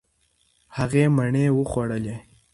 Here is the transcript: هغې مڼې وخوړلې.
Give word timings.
هغې 0.77 1.03
مڼې 1.17 1.45
وخوړلې. 1.57 2.15